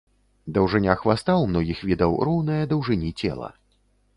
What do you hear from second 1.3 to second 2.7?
ў многіх відаў роўная